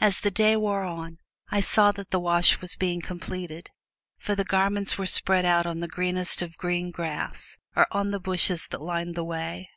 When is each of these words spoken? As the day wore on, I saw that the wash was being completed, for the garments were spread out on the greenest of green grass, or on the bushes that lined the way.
As 0.00 0.20
the 0.20 0.30
day 0.30 0.56
wore 0.56 0.82
on, 0.82 1.18
I 1.50 1.60
saw 1.60 1.92
that 1.92 2.10
the 2.10 2.18
wash 2.18 2.58
was 2.62 2.74
being 2.74 3.02
completed, 3.02 3.68
for 4.18 4.34
the 4.34 4.42
garments 4.42 4.96
were 4.96 5.04
spread 5.06 5.44
out 5.44 5.66
on 5.66 5.80
the 5.80 5.86
greenest 5.88 6.40
of 6.40 6.56
green 6.56 6.90
grass, 6.90 7.58
or 7.76 7.86
on 7.90 8.10
the 8.10 8.18
bushes 8.18 8.66
that 8.68 8.80
lined 8.80 9.14
the 9.14 9.24
way. 9.24 9.68